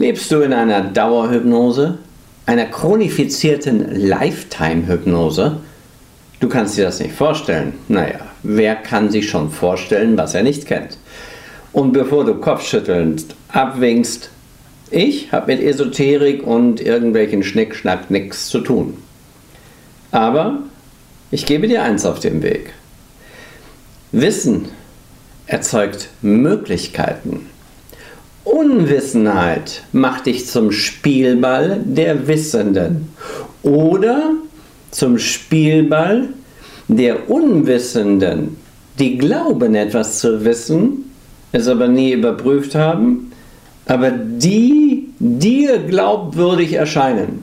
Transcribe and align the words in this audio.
Lebst 0.00 0.32
du 0.32 0.40
in 0.40 0.54
einer 0.54 0.80
Dauerhypnose, 0.80 1.98
einer 2.46 2.64
chronifizierten 2.64 3.94
Lifetime-Hypnose? 3.94 5.58
Du 6.40 6.48
kannst 6.48 6.78
dir 6.78 6.86
das 6.86 7.00
nicht 7.00 7.14
vorstellen. 7.14 7.74
Naja, 7.86 8.20
wer 8.42 8.76
kann 8.76 9.10
sich 9.10 9.28
schon 9.28 9.50
vorstellen, 9.50 10.16
was 10.16 10.34
er 10.34 10.42
nicht 10.42 10.64
kennt? 10.64 10.96
Und 11.74 11.92
bevor 11.92 12.24
du 12.24 12.36
kopfschüttelnd 12.36 13.26
abwinkst, 13.48 14.30
ich 14.90 15.32
habe 15.32 15.52
mit 15.52 15.62
Esoterik 15.62 16.46
und 16.46 16.80
irgendwelchen 16.80 17.42
Schnickschnack 17.42 18.10
nichts 18.10 18.48
zu 18.48 18.60
tun. 18.60 18.96
Aber 20.12 20.60
ich 21.30 21.44
gebe 21.44 21.68
dir 21.68 21.82
eins 21.82 22.06
auf 22.06 22.20
den 22.20 22.42
Weg. 22.42 22.72
Wissen 24.12 24.70
erzeugt 25.46 26.08
Möglichkeiten. 26.22 27.49
Unwissenheit 28.44 29.82
macht 29.92 30.26
dich 30.26 30.46
zum 30.46 30.72
Spielball 30.72 31.80
der 31.84 32.26
Wissenden 32.26 33.08
oder 33.62 34.32
zum 34.90 35.18
Spielball 35.18 36.28
der 36.88 37.30
Unwissenden, 37.30 38.56
die 38.98 39.18
glauben 39.18 39.74
etwas 39.74 40.18
zu 40.18 40.44
wissen, 40.44 41.12
es 41.52 41.68
aber 41.68 41.88
nie 41.88 42.12
überprüft 42.12 42.74
haben, 42.74 43.32
aber 43.86 44.10
die 44.10 45.08
dir 45.18 45.78
glaubwürdig 45.78 46.72
erscheinen. 46.74 47.42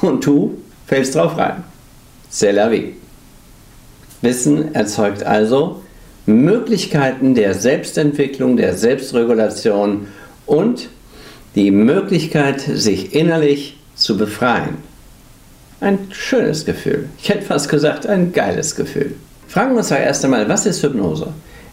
Und 0.00 0.24
du 0.26 0.58
fällst 0.86 1.14
drauf 1.14 1.36
rein. 1.36 1.64
C'est 2.30 2.52
la 2.52 2.70
vie. 2.70 2.94
Wissen 4.22 4.74
erzeugt 4.74 5.22
also 5.22 5.82
Möglichkeiten 6.26 7.34
der 7.34 7.54
Selbstentwicklung, 7.54 8.56
der 8.56 8.74
Selbstregulation 8.74 10.08
und 10.46 10.88
die 11.54 11.70
Möglichkeit, 11.70 12.60
sich 12.60 13.14
innerlich 13.14 13.78
zu 13.94 14.16
befreien. 14.16 14.76
Ein 15.80 15.98
schönes 16.10 16.64
Gefühl. 16.64 17.08
Ich 17.18 17.28
hätte 17.28 17.42
fast 17.42 17.68
gesagt, 17.68 18.06
ein 18.06 18.32
geiles 18.32 18.76
Gefühl. 18.76 19.14
Fragen 19.48 19.72
wir 19.72 19.78
uns 19.78 19.88
doch 19.88 19.96
erst 19.96 20.24
einmal, 20.24 20.48
was 20.48 20.66
ist 20.66 20.82
Hypnose? 20.82 21.28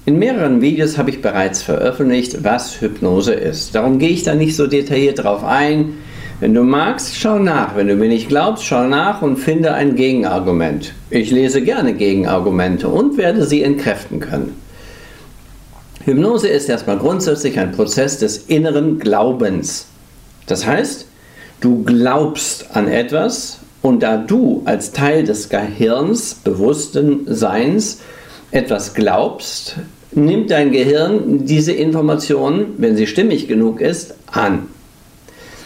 In 0.06 0.20
mehreren 0.20 0.62
Videos 0.62 0.98
habe 0.98 1.10
ich 1.10 1.22
bereits 1.22 1.64
veröffentlicht, 1.64 2.44
was 2.44 2.82
Hypnose 2.82 3.34
ist. 3.34 3.74
Darum 3.74 4.00
gehe 4.00 4.10
ich 4.10 4.24
da 4.24 4.36
nicht 4.36 4.56
so 4.56 4.68
detailliert 4.68 5.24
drauf 5.24 5.46
ein. 5.46 5.94
Wenn 6.42 6.54
du 6.54 6.64
magst, 6.64 7.16
schau 7.16 7.40
nach. 7.40 7.78
Wenn 7.78 7.88
du 7.88 7.96
mir 7.96 8.10
nicht 8.10 8.28
glaubst, 8.28 8.66
schau 8.66 8.86
nach 8.86 9.22
und 9.22 9.38
finde 9.38 9.74
ein 9.74 9.96
Gegenargument. 9.96 10.94
Ich 11.10 11.32
lese 11.32 11.62
gerne 11.62 11.94
Gegenargumente 11.94 12.90
und 12.90 13.18
werde 13.18 13.46
sie 13.46 13.64
entkräften 13.64 14.20
können. 14.20 14.54
Hypnose 16.06 16.50
ist 16.50 16.68
erstmal 16.68 16.98
grundsätzlich 16.98 17.58
ein 17.58 17.72
Prozess 17.72 18.20
des 18.20 18.46
inneren 18.48 19.00
Glaubens. 19.00 19.86
Das 20.48 20.66
heißt, 20.66 21.06
du 21.62 21.84
glaubst 21.84 22.76
an 22.76 22.90
etwas 22.90 23.60
und 23.82 24.04
da 24.04 24.18
du 24.18 24.64
als 24.66 24.92
Teil 24.92 25.24
des 25.24 25.48
Gehirns, 25.48 26.36
bewussten 26.36 27.22
Seins, 27.28 28.02
etwas 28.52 28.94
glaubst, 28.94 29.78
nimmt 30.12 30.52
dein 30.52 30.74
Gehirn 30.74 31.46
diese 31.46 31.72
Information, 31.72 32.74
wenn 32.78 32.98
sie 32.98 33.08
stimmig 33.08 33.48
genug 33.48 33.80
ist, 33.80 34.16
an. 34.28 34.68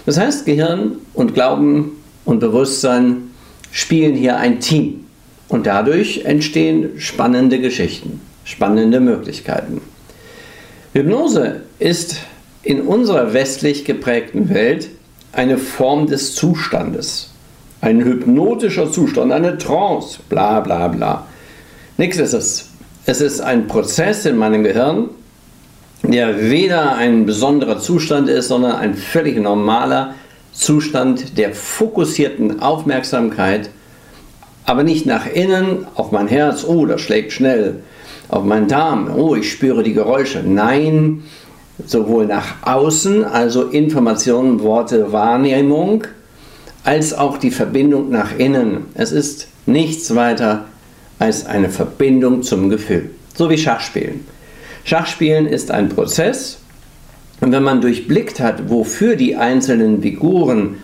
Das 0.06 0.20
heißt, 0.20 0.46
Gehirn 0.46 0.98
und 1.16 1.34
Glauben 1.34 1.94
und 2.26 2.40
Bewusstsein 2.40 3.32
spielen 3.72 4.16
hier 4.16 4.38
ein 4.38 4.60
Team 4.60 5.06
und 5.48 5.66
dadurch 5.66 6.26
entstehen 6.26 6.92
spannende 7.00 7.60
Geschichten, 7.60 8.22
spannende 8.46 9.00
Möglichkeiten. 9.00 9.82
Hypnose 10.98 11.62
ist 11.78 12.16
in 12.64 12.82
unserer 12.82 13.32
westlich 13.34 13.86
geprägten 13.86 14.50
Welt 14.50 14.90
eine 15.32 15.60
Form 15.60 16.08
des 16.08 16.34
Zustandes. 16.34 17.30
Ein 17.82 18.04
hypnotischer 18.04 18.92
Zustand, 18.92 19.32
eine 19.32 19.60
Trance, 19.60 20.18
bla 20.28 20.60
bla 20.60 20.88
bla. 20.88 21.28
Nichts 21.98 22.18
ist 22.18 22.34
es. 22.34 22.70
Es 23.06 23.22
ist 23.22 23.42
ein 23.42 23.68
Prozess 23.68 24.26
in 24.26 24.38
meinem 24.38 24.64
Gehirn, 24.64 25.10
der 26.02 26.50
weder 26.50 26.96
ein 26.96 27.28
besonderer 27.28 27.78
Zustand 27.78 28.28
ist, 28.28 28.48
sondern 28.48 28.78
ein 28.78 28.96
völlig 28.96 29.38
normaler 29.38 30.16
Zustand 30.52 31.38
der 31.38 31.54
fokussierten 31.54 32.60
Aufmerksamkeit, 32.60 33.70
aber 34.66 34.82
nicht 34.82 35.06
nach 35.06 35.28
innen, 35.28 35.86
auf 35.94 36.12
mein 36.12 36.28
Herz, 36.28 36.64
oh, 36.64 36.88
das 36.88 37.02
schlägt 37.02 37.34
schnell, 37.34 37.84
auf 38.30 38.44
meinen 38.44 38.68
Darm, 38.68 39.10
oh, 39.16 39.36
ich 39.36 39.52
spüre 39.52 39.84
die 39.84 39.94
Geräusche. 39.94 40.44
Nein, 40.46 41.24
sowohl 41.86 42.26
nach 42.26 42.56
außen, 42.64 43.24
also 43.24 43.64
Informationen, 43.64 44.62
Worte, 44.62 45.12
Wahrnehmung, 45.12 46.04
als 46.84 47.14
auch 47.14 47.38
die 47.38 47.52
Verbindung 47.52 48.10
nach 48.10 48.38
innen. 48.38 48.86
Es 48.94 49.12
ist 49.12 49.48
nichts 49.66 50.16
weiter 50.16 50.66
als 51.20 51.46
eine 51.46 51.70
Verbindung 51.70 52.44
zum 52.44 52.70
Gefühl, 52.70 53.10
so 53.36 53.50
wie 53.50 53.58
Schachspielen. 53.58 54.22
Schachspielen 54.84 55.48
ist 55.48 55.72
ein 55.72 55.90
Prozess 55.90 56.60
und 57.42 57.52
wenn 57.52 57.64
man 57.64 57.82
durchblickt 57.82 58.40
hat, 58.40 58.70
wofür 58.70 59.16
die 59.16 59.36
einzelnen 59.36 60.02
Figuren 60.02 60.78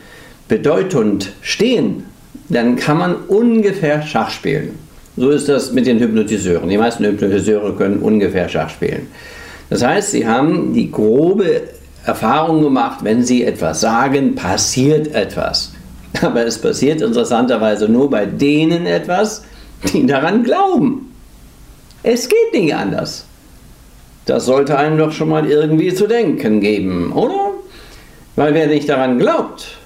bedeutend 0.47 1.31
stehen, 1.41 2.03
dann 2.49 2.75
kann 2.75 2.97
man 2.97 3.15
ungefähr 3.15 4.01
Schach 4.01 4.29
spielen. 4.29 4.77
So 5.15 5.29
ist 5.29 5.47
das 5.47 5.71
mit 5.71 5.85
den 5.85 5.99
Hypnotiseuren. 5.99 6.69
Die 6.69 6.77
meisten 6.77 7.05
Hypnotiseure 7.05 7.75
können 7.75 7.99
ungefähr 7.99 8.49
Schach 8.49 8.69
spielen. 8.69 9.07
Das 9.69 9.83
heißt, 9.83 10.11
sie 10.11 10.27
haben 10.27 10.73
die 10.73 10.91
grobe 10.91 11.61
Erfahrung 12.05 12.63
gemacht, 12.63 12.99
wenn 13.03 13.23
sie 13.23 13.43
etwas 13.43 13.81
sagen, 13.81 14.35
passiert 14.35 15.13
etwas. 15.13 15.71
Aber 16.21 16.45
es 16.45 16.57
passiert 16.57 17.01
interessanterweise 17.01 17.87
nur 17.87 18.09
bei 18.09 18.25
denen 18.25 18.85
etwas, 18.87 19.43
die 19.93 20.05
daran 20.05 20.43
glauben. 20.43 21.11
Es 22.01 22.27
geht 22.27 22.53
nicht 22.53 22.73
anders. 22.73 23.25
Das 24.25 24.45
sollte 24.45 24.77
einem 24.77 24.97
doch 24.97 25.11
schon 25.11 25.29
mal 25.29 25.49
irgendwie 25.49 25.93
zu 25.93 26.07
denken 26.07 26.59
geben, 26.59 27.11
oder? 27.13 27.51
Weil 28.35 28.53
wer 28.53 28.67
nicht 28.67 28.89
daran 28.89 29.19
glaubt 29.19 29.77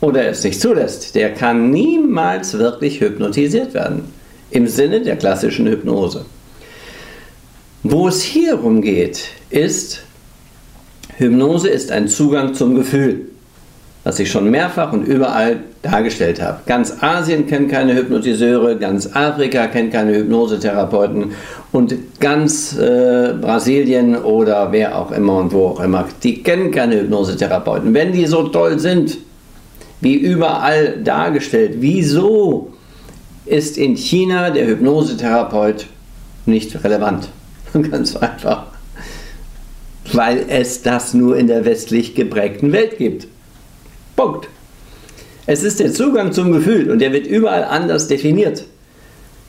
oder 0.00 0.28
es 0.28 0.44
nicht 0.44 0.60
zulässt, 0.60 1.14
der 1.14 1.34
kann 1.34 1.70
niemals 1.70 2.56
wirklich 2.58 3.00
hypnotisiert 3.00 3.74
werden 3.74 4.19
im 4.50 4.66
Sinne 4.66 5.00
der 5.00 5.16
klassischen 5.16 5.66
Hypnose. 5.66 6.24
Wo 7.82 8.08
es 8.08 8.22
hierum 8.22 8.82
geht, 8.82 9.28
ist, 9.48 10.02
Hypnose 11.16 11.68
ist 11.68 11.90
ein 11.92 12.08
Zugang 12.08 12.54
zum 12.54 12.74
Gefühl, 12.74 13.26
was 14.04 14.18
ich 14.18 14.30
schon 14.30 14.50
mehrfach 14.50 14.92
und 14.92 15.04
überall 15.06 15.60
dargestellt 15.82 16.42
habe. 16.42 16.60
Ganz 16.66 17.02
Asien 17.02 17.46
kennt 17.46 17.70
keine 17.70 17.94
Hypnotiseure, 17.94 18.76
ganz 18.76 19.08
Afrika 19.14 19.66
kennt 19.66 19.92
keine 19.92 20.14
Hypnosetherapeuten 20.14 21.32
und 21.72 21.94
ganz 22.20 22.76
äh, 22.78 23.34
Brasilien 23.40 24.16
oder 24.16 24.72
wer 24.72 24.98
auch 24.98 25.10
immer 25.10 25.38
und 25.38 25.52
wo 25.52 25.68
auch 25.68 25.80
immer, 25.80 26.06
die 26.22 26.42
kennen 26.42 26.70
keine 26.70 27.00
Hypnosetherapeuten. 27.00 27.94
Wenn 27.94 28.12
die 28.12 28.26
so 28.26 28.48
toll 28.48 28.78
sind, 28.78 29.18
wie 30.00 30.14
überall 30.14 30.98
dargestellt, 31.02 31.76
wieso 31.80 32.72
ist 33.50 33.76
in 33.76 33.96
China 33.96 34.50
der 34.50 34.66
Hypnosetherapeut 34.66 35.86
nicht 36.46 36.82
relevant. 36.84 37.28
Ganz 37.90 38.16
einfach. 38.16 38.66
Weil 40.12 40.44
es 40.48 40.82
das 40.82 41.14
nur 41.14 41.36
in 41.36 41.46
der 41.46 41.64
westlich 41.64 42.14
geprägten 42.14 42.72
Welt 42.72 42.98
gibt. 42.98 43.26
Punkt. 44.16 44.48
Es 45.46 45.62
ist 45.62 45.80
der 45.80 45.92
Zugang 45.92 46.32
zum 46.32 46.52
Gefühl 46.52 46.90
und 46.90 47.00
der 47.00 47.12
wird 47.12 47.26
überall 47.26 47.64
anders 47.64 48.06
definiert. 48.08 48.64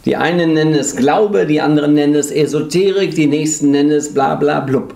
Die 0.05 0.15
einen 0.15 0.53
nennen 0.53 0.73
es 0.73 0.95
Glaube, 0.95 1.45
die 1.45 1.61
anderen 1.61 1.93
nennen 1.93 2.15
es 2.15 2.31
Esoterik, 2.31 3.13
die 3.13 3.27
nächsten 3.27 3.71
nennen 3.71 3.91
es 3.91 4.13
bla 4.13 4.35
bla 4.35 4.61
blub. 4.61 4.95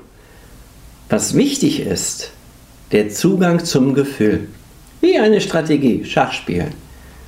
Was 1.10 1.36
wichtig 1.36 1.86
ist, 1.86 2.32
der 2.92 3.10
Zugang 3.10 3.64
zum 3.64 3.94
Gefühl. 3.94 4.48
Wie 5.02 5.20
eine 5.20 5.42
Strategie, 5.42 6.04
Schachspielen. 6.04 6.74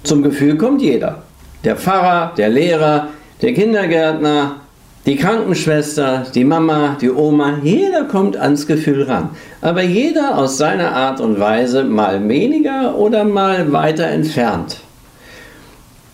Zum 0.03 0.23
Gefühl 0.23 0.57
kommt 0.57 0.81
jeder. 0.81 1.26
Der 1.63 1.75
Pfarrer, 1.75 2.33
der 2.38 2.50
Lehrer, 2.50 3.09
der 3.42 3.54
Kindergärtner, 3.54 4.57
die 5.06 5.15
Krankenschwester, 5.15 6.25
die 6.36 6.44
Mama, 6.44 6.98
die 7.00 7.09
Oma, 7.09 7.59
jeder 7.63 8.04
kommt 8.04 8.36
ans 8.36 8.68
Gefühl 8.68 9.04
ran. 9.04 9.30
Aber 9.62 9.81
jeder 9.81 10.38
aus 10.38 10.57
seiner 10.57 10.92
Art 10.94 11.21
und 11.21 11.39
Weise 11.39 11.86
mal 11.86 12.27
weniger 12.27 12.98
oder 12.98 13.24
mal 13.24 13.71
weiter 13.71 14.07
entfernt. 14.07 14.81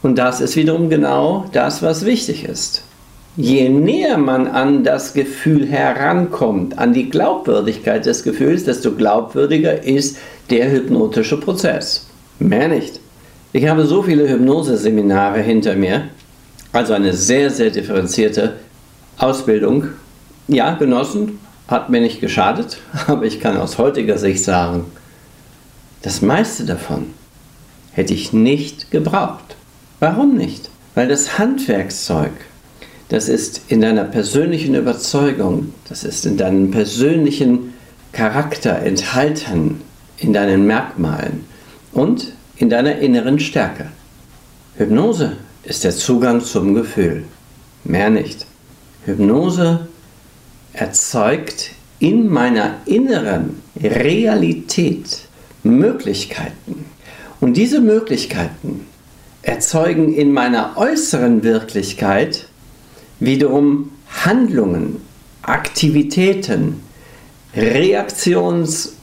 Und 0.04 0.18
das 0.19 0.42
ist 0.42 0.56
wiederum 0.56 0.90
genau 0.90 1.45
das, 1.54 1.81
was 1.81 2.06
wichtig 2.06 2.44
ist. 2.44 2.84
Je 3.36 3.68
näher 3.68 4.19
man 4.19 4.45
an 4.45 4.84
das 4.84 5.13
Gefühl 5.13 5.66
herankommt, 5.66 6.78
an 6.78 6.94
die 6.94 7.10
Glaubwürdigkeit 7.10 8.06
des 8.06 8.22
Gefühls, 8.22 8.63
desto 8.63 8.92
glaubwürdiger 8.92 9.84
ist 9.84 10.18
der 10.51 10.69
hypnotische 10.69 11.40
Prozess. 11.40 12.06
Mehr 12.38 12.68
nicht. 12.68 13.00
Ich 13.56 13.68
habe 13.68 13.86
so 13.86 14.02
viele 14.02 14.28
Hypnoseseminare 14.28 15.40
hinter 15.40 15.76
mir, 15.76 16.10
also 16.72 16.94
eine 16.94 17.14
sehr, 17.14 17.52
sehr 17.52 17.70
differenzierte 17.70 18.56
Ausbildung. 19.20 19.90
Ja, 20.48 20.74
genossen, 20.74 21.38
hat 21.68 21.92
mir 21.92 22.02
nicht 22.02 22.20
geschadet, 22.20 22.80
aber 23.08 23.26
ich 23.26 23.40
kann 23.40 23.56
aus 23.58 23.78
heutiger 23.78 24.18
Sicht 24.18 24.44
sagen, 24.44 24.86
Das 26.02 26.24
meiste 26.24 26.66
davon 26.66 27.14
hätte 27.92 28.16
ich 28.16 28.34
nicht 28.34 28.90
gebraucht. 28.90 29.56
Warum 30.00 30.36
nicht? 30.36 30.72
Weil 30.96 31.08
das 31.08 31.38
Handwerkszeug, 31.38 32.32
das 33.10 33.30
ist 33.30 33.62
in 33.68 33.82
deiner 33.82 34.04
persönlichen 34.04 34.74
Überzeugung, 34.74 35.76
das 35.88 36.04
ist 36.04 36.26
in 36.26 36.38
deinem 36.38 36.72
persönlichen 36.72 37.76
Charakter 38.14 38.80
enthalten, 38.80 39.82
in 40.18 40.34
deinen 40.34 40.66
Merkmalen 40.66 41.46
und 41.92 42.34
in 42.63 42.69
deiner 42.69 42.98
inneren 43.00 43.39
Stärke. 43.39 43.89
Hypnose 44.77 45.36
ist 45.63 45.83
der 45.83 45.92
Zugang 45.92 46.39
zum 46.39 46.74
Gefühl, 46.74 47.25
mehr 47.83 48.10
nicht. 48.10 48.45
Hypnose 49.06 49.89
erzeugt 50.71 51.71
in 52.00 52.30
meiner 52.30 52.75
inneren 52.86 53.62
Realität 53.75 55.27
Möglichkeiten. 55.63 56.86
Und 57.42 57.57
diese 57.57 57.81
Möglichkeiten 57.81 58.88
erzeugen 59.42 60.13
in 60.13 60.31
meiner 60.31 60.77
äußeren 60.77 61.44
Wirklichkeit 61.44 62.48
wiederum 63.19 63.92
Handlungen, 64.07 65.01
Aktivitäten, 65.42 66.81
Reaktions- 67.57 68.94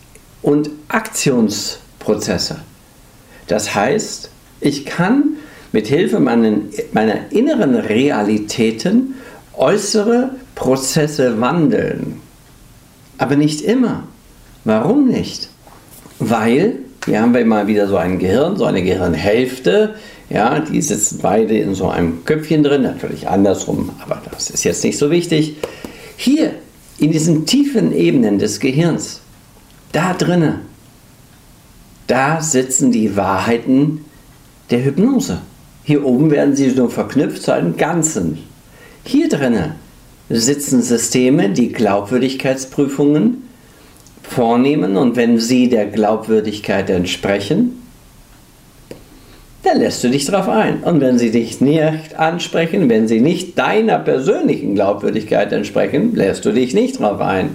und 0.41 0.71
Aktionsprozesse. 0.89 2.63
Das 3.51 3.75
heißt, 3.75 4.31
ich 4.61 4.87
kann 4.87 5.37
mit 5.73 5.89
Hilfe 5.89 6.21
meiner 6.21 7.31
inneren 7.31 7.75
Realitäten 7.75 9.17
äußere 9.57 10.31
Prozesse 10.55 11.41
wandeln. 11.41 12.21
Aber 13.19 13.35
nicht 13.35 13.63
immer. 13.63 14.05
Warum 14.65 15.09
nicht? 15.09 15.49
Weil, 16.21 16.77
hier 17.05 17.23
haben 17.23 17.35
wir 17.35 17.45
mal 17.45 17.67
wieder 17.67 17.89
so 17.89 17.97
ein 17.97 18.21
Gehirn, 18.21 18.57
so 18.57 18.67
eine 18.67 18.85
Gehirnhälfte, 18.85 19.97
ja, 20.29 20.61
die 20.61 20.81
sitzen 20.81 21.19
beide 21.21 21.59
in 21.59 21.75
so 21.75 21.89
einem 21.89 22.25
Köpfchen 22.25 22.63
drin, 22.63 22.83
natürlich 22.83 23.29
andersrum, 23.29 23.91
aber 24.01 24.23
das 24.31 24.49
ist 24.51 24.63
jetzt 24.63 24.85
nicht 24.85 24.97
so 24.97 25.11
wichtig. 25.11 25.57
Hier, 26.17 26.53
in 26.99 27.11
diesen 27.11 27.47
tiefen 27.47 27.93
Ebenen 27.93 28.39
des 28.39 28.61
Gehirns, 28.61 29.23
da 29.91 30.15
drinnen, 30.15 30.70
da 32.11 32.41
sitzen 32.41 32.91
die 32.91 33.17
Wahrheiten 33.17 34.05
der 34.71 34.85
Hypnose. 34.85 35.39
Hier 35.85 36.05
oben 36.05 36.31
werden 36.31 36.57
sie 36.57 36.69
nur 36.69 36.91
verknüpft 36.91 37.43
zu 37.43 37.53
einem 37.53 37.77
Ganzen. 37.77 38.39
Hier 39.05 39.29
drinnen 39.29 39.75
sitzen 40.29 40.83
Systeme, 40.83 41.51
die 41.51 41.73
Glaubwürdigkeitsprüfungen 41.73 43.49
vornehmen 44.23 44.97
und 44.97 45.17
wenn 45.17 45.39
sie 45.39 45.69
der 45.69 45.87
Glaubwürdigkeit 45.87 46.91
entsprechen, 46.91 47.81
dann 49.63 49.79
lässt 49.79 50.03
du 50.03 50.09
dich 50.09 50.25
darauf 50.25 50.49
ein. 50.49 50.83
Und 50.83 51.01
wenn 51.01 51.19
sie 51.19 51.31
dich 51.31 51.61
nicht 51.61 52.17
ansprechen, 52.17 52.89
wenn 52.89 53.09
sie 53.09 53.21
nicht 53.21 53.59
deiner 53.59 53.99
persönlichen 53.99 54.75
Glaubwürdigkeit 54.75 55.53
entsprechen, 55.53 56.15
lässt 56.15 56.45
du 56.45 56.53
dich 56.53 56.75
nicht 56.75 57.01
darauf 57.01 57.21
ein. 57.21 57.51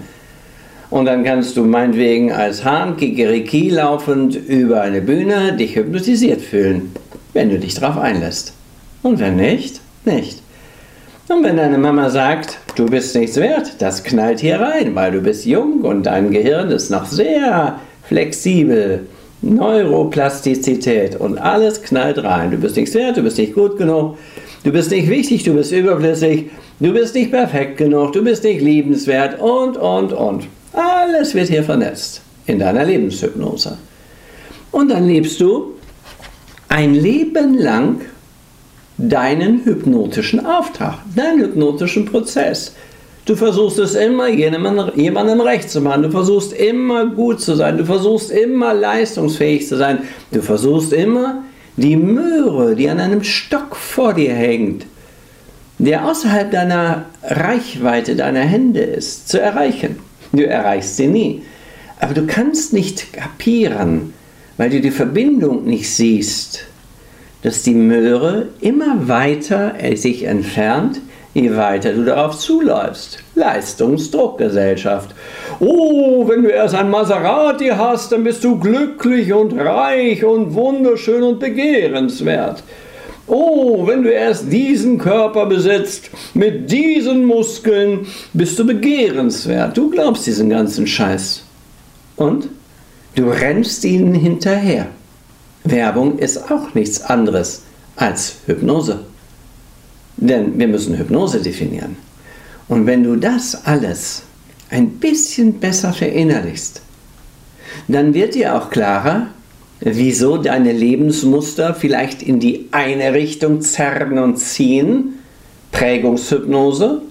Und 0.95 1.07
dann 1.07 1.25
kannst 1.25 1.57
du 1.57 1.65
meinetwegen 1.65 2.31
als 2.31 2.63
Hahn 2.63 2.95
Kikeriki 2.95 3.69
laufend 3.69 4.33
über 4.33 4.79
eine 4.79 5.01
Bühne 5.01 5.51
dich 5.51 5.75
hypnotisiert 5.75 6.39
fühlen, 6.39 6.93
wenn 7.33 7.49
du 7.49 7.59
dich 7.59 7.73
darauf 7.73 7.97
einlässt. 7.97 8.53
Und 9.03 9.19
wenn 9.19 9.35
nicht, 9.35 9.81
nicht. 10.05 10.41
Und 11.27 11.43
wenn 11.43 11.57
deine 11.57 11.77
Mama 11.77 12.09
sagt, 12.09 12.59
du 12.77 12.85
bist 12.85 13.13
nichts 13.13 13.35
wert, 13.35 13.73
das 13.79 14.05
knallt 14.05 14.39
hier 14.39 14.61
rein, 14.61 14.95
weil 14.95 15.11
du 15.11 15.19
bist 15.19 15.45
jung 15.45 15.81
und 15.81 16.03
dein 16.03 16.31
Gehirn 16.31 16.71
ist 16.71 16.89
noch 16.89 17.07
sehr 17.07 17.77
flexibel. 18.03 19.05
Neuroplastizität 19.41 21.17
und 21.17 21.37
alles 21.37 21.81
knallt 21.81 22.23
rein. 22.23 22.51
Du 22.51 22.57
bist 22.57 22.77
nichts 22.77 22.95
wert, 22.95 23.17
du 23.17 23.21
bist 23.21 23.37
nicht 23.37 23.53
gut 23.53 23.77
genug, 23.77 24.17
du 24.63 24.71
bist 24.71 24.91
nicht 24.91 25.09
wichtig, 25.09 25.43
du 25.43 25.55
bist 25.55 25.73
überflüssig, 25.73 26.51
du 26.79 26.93
bist 26.93 27.15
nicht 27.15 27.31
perfekt 27.31 27.75
genug, 27.75 28.13
du 28.13 28.23
bist 28.23 28.45
nicht 28.45 28.61
liebenswert 28.61 29.41
und, 29.41 29.75
und, 29.75 30.13
und. 30.13 30.47
Alles 30.75 31.33
wird 31.33 31.49
hier 31.49 31.63
vernetzt 31.63 32.21
in 32.45 32.59
deiner 32.59 32.83
Lebenshypnose. 32.83 33.77
Und 34.71 34.89
dann 34.91 35.07
lebst 35.07 35.39
du 35.39 35.73
ein 36.67 36.93
Leben 36.93 37.57
lang 37.57 38.01
deinen 38.97 39.63
hypnotischen 39.63 40.45
Auftrag, 40.45 40.99
deinen 41.15 41.39
hypnotischen 41.39 42.05
Prozess. 42.05 42.73
Du 43.25 43.35
versuchst 43.35 43.79
es 43.79 43.95
immer 43.95 44.27
jemandem 44.27 45.41
recht 45.41 45.69
zu 45.69 45.81
machen. 45.81 46.03
Du 46.03 46.11
versuchst 46.11 46.53
immer 46.53 47.07
gut 47.07 47.41
zu 47.41 47.55
sein. 47.55 47.77
Du 47.77 47.85
versuchst 47.85 48.29
immer 48.29 48.73
leistungsfähig 48.73 49.67
zu 49.67 49.77
sein. 49.77 49.99
Du 50.31 50.41
versuchst 50.41 50.93
immer 50.93 51.43
die 51.77 51.95
Möhre, 51.95 52.75
die 52.75 52.89
an 52.89 52.99
einem 52.99 53.23
Stock 53.23 53.75
vor 53.75 54.13
dir 54.13 54.33
hängt, 54.33 54.85
der 55.79 56.05
außerhalb 56.05 56.51
deiner 56.51 57.05
Reichweite, 57.23 58.15
deiner 58.15 58.41
Hände 58.41 58.81
ist, 58.81 59.27
zu 59.27 59.41
erreichen. 59.41 59.97
Du 60.31 60.45
erreichst 60.45 60.97
sie 60.97 61.07
nie. 61.07 61.43
Aber 61.99 62.13
du 62.13 62.25
kannst 62.27 62.73
nicht 62.73 63.13
kapieren, 63.13 64.13
weil 64.57 64.69
du 64.69 64.81
die 64.81 64.91
Verbindung 64.91 65.65
nicht 65.65 65.89
siehst, 65.89 66.65
dass 67.41 67.63
die 67.63 67.75
Möhre 67.75 68.47
immer 68.59 69.07
weiter 69.07 69.75
sich 69.95 70.23
entfernt, 70.23 70.99
je 71.33 71.55
weiter 71.55 71.93
du 71.93 72.03
darauf 72.03 72.37
zuläufst. 72.37 73.19
Leistungsdruckgesellschaft. 73.35 75.13
Oh, 75.59 76.27
wenn 76.27 76.43
du 76.43 76.49
erst 76.49 76.75
ein 76.75 76.89
Maserati 76.89 77.67
hast, 77.67 78.11
dann 78.11 78.23
bist 78.23 78.43
du 78.43 78.57
glücklich 78.59 79.31
und 79.31 79.53
reich 79.53 80.23
und 80.23 80.53
wunderschön 80.53 81.23
und 81.23 81.39
begehrenswert. 81.39 82.63
Oh, 83.27 83.87
wenn 83.87 84.03
du 84.03 84.09
erst 84.11 84.51
diesen 84.51 84.99
Körper 84.99 85.47
besitzt, 85.47 86.11
mit 86.33 86.71
diesen 86.71 87.25
Muskeln, 87.25 88.05
bist 88.33 88.59
du 88.59 88.65
begehrenswert. 88.65 89.75
Du 89.75 89.89
glaubst 89.89 90.27
diesen 90.27 90.49
ganzen 90.49 90.85
Scheiß. 90.85 91.43
Und 92.15 92.49
du 93.15 93.29
rennst 93.29 93.83
ihnen 93.83 94.13
hinterher. 94.13 94.87
Werbung 95.63 96.19
ist 96.19 96.51
auch 96.51 96.73
nichts 96.75 97.01
anderes 97.01 97.63
als 97.95 98.35
Hypnose. 98.45 98.99
Denn 100.17 100.57
wir 100.59 100.67
müssen 100.67 100.95
Hypnose 100.95 101.41
definieren. 101.41 101.97
Und 102.67 102.85
wenn 102.85 103.03
du 103.03 103.15
das 103.15 103.65
alles 103.65 104.23
ein 104.69 104.91
bisschen 104.91 105.59
besser 105.59 105.93
verinnerlichst, 105.93 106.81
dann 107.87 108.13
wird 108.13 108.35
dir 108.35 108.55
auch 108.55 108.69
klarer, 108.69 109.27
wieso 109.79 110.37
deine 110.37 110.71
Lebensmuster 110.71 111.73
vielleicht 111.73 112.21
in 112.23 112.39
die 112.39 112.67
eine 112.71 113.13
Richtung 113.13 113.61
zerren 113.61 114.17
und 114.17 114.37
ziehen, 114.37 115.19
Prägungshypnose, 115.71 117.01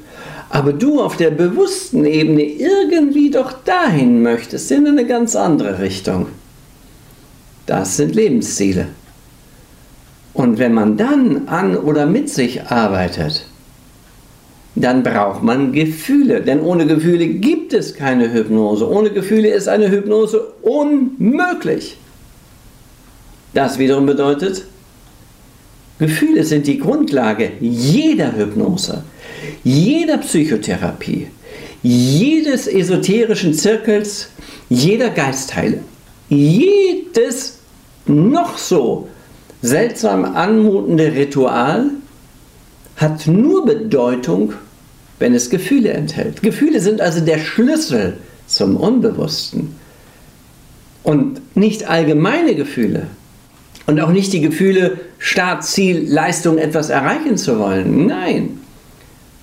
aber 0.51 0.73
du 0.73 1.01
auf 1.01 1.17
der 1.17 1.31
bewussten 1.31 2.05
Ebene 2.05 2.43
irgendwie 2.43 3.31
doch 3.31 3.53
dahin 3.65 4.23
möchtest, 4.23 4.71
in 4.71 4.87
eine 4.87 5.07
ganz 5.07 5.37
andere 5.37 5.81
Richtung. 5.81 6.27
Das 7.67 7.97
sind 7.97 8.15
Lebensziele. 8.15 8.89
Und 10.33 10.59
wenn 10.59 10.75
man 10.75 10.97
dann 10.97 11.49
an 11.49 11.77
oder 11.77 12.07
mit 12.07 12.29
sich 12.29 12.65
arbeitet, 12.65 13.47
dann 14.75 15.03
braucht 15.03 15.43
man 15.43 15.73
Gefühle. 15.73 16.41
Denn 16.41 16.61
ohne 16.61 16.87
Gefühle 16.87 17.27
gibt 17.27 17.73
es 17.73 17.95
keine 17.95 18.33
Hypnose. 18.33 18.89
Ohne 18.89 19.11
Gefühle 19.11 19.49
ist 19.49 19.69
eine 19.69 19.91
Hypnose 19.91 20.53
unmöglich. 20.63 21.97
Das 23.55 23.79
wiederum 23.79 24.07
bedeutet, 24.07 24.65
Gefühle 26.01 26.43
sind 26.43 26.67
die 26.67 26.79
Grundlage 26.79 27.53
jeder 27.61 28.37
Hypnose, 28.37 29.05
jeder 29.63 30.19
Psychotherapie, 30.19 31.29
jedes 31.83 32.67
esoterischen 32.67 33.55
Zirkels, 33.55 34.29
jeder 34.69 35.11
Geistheile, 35.11 35.79
jedes 36.29 37.59
noch 38.07 38.59
so 38.59 39.09
seltsam 39.63 40.25
anmutende 40.25 41.13
Ritual 41.15 41.91
hat 42.97 43.27
nur 43.29 43.65
Bedeutung, 43.65 44.53
wenn 45.21 45.33
es 45.33 45.49
Gefühle 45.49 45.93
enthält. 45.93 46.43
Gefühle 46.43 46.81
sind 46.81 47.01
also 47.01 47.21
der 47.21 47.39
Schlüssel 47.39 48.19
zum 48.47 48.77
Unbewussten. 48.77 49.77
Und 51.03 51.41
nicht 51.57 51.89
allgemeine 51.89 52.55
Gefühle 52.55 53.07
und 53.87 54.01
auch 54.01 54.11
nicht 54.11 54.33
die 54.33 54.41
Gefühle, 54.41 54.99
Start, 55.19 55.65
Ziel, 55.65 56.07
Leistung, 56.09 56.59
etwas 56.59 56.91
erreichen 56.91 57.37
zu 57.37 57.59
wollen. 57.59 58.07
Nein. 58.07 58.61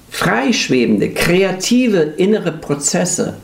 Freischwebende, 0.09 1.09
kreative 1.09 1.99
innere 2.17 2.51
Prozesse, 2.51 3.37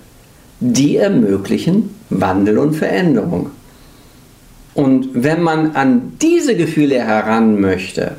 die 0.59 0.97
ermöglichen 0.97 1.95
Wandel 2.09 2.57
und 2.57 2.75
Veränderung. 2.75 3.51
Und 4.73 5.09
wenn 5.13 5.41
man 5.41 5.75
an 5.75 6.13
diese 6.21 6.55
Gefühle 6.55 7.03
heran 7.03 7.59
möchte, 7.59 8.13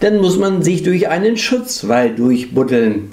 dann 0.00 0.18
muss 0.18 0.38
man 0.38 0.62
sich 0.62 0.82
durch 0.82 1.08
einen 1.08 1.36
Schutzwall 1.36 2.14
durchbuddeln, 2.14 3.12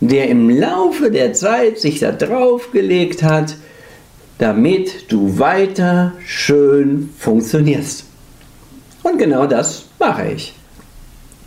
der 0.00 0.28
im 0.28 0.50
Laufe 0.50 1.10
der 1.10 1.32
Zeit 1.32 1.78
sich 1.78 1.98
da 2.00 2.12
draufgelegt 2.12 3.22
hat, 3.22 3.56
damit 4.38 5.10
du 5.10 5.38
weiter 5.38 6.12
schön 6.24 7.10
funktionierst. 7.18 8.07
Und 9.02 9.18
genau 9.18 9.46
das 9.46 9.84
mache 9.98 10.32
ich. 10.32 10.54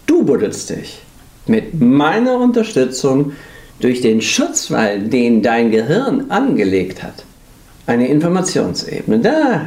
Du 0.05 0.23
buddelst 0.23 0.69
dich 0.69 1.01
mit 1.47 1.79
meiner 1.79 2.39
Unterstützung 2.39 3.33
durch 3.79 4.01
den 4.01 4.21
Schutzwall, 4.21 4.99
den 4.99 5.41
dein 5.41 5.71
Gehirn 5.71 6.29
angelegt 6.29 7.03
hat. 7.03 7.25
Eine 7.87 8.07
Informationsebene, 8.07 9.19
da 9.19 9.61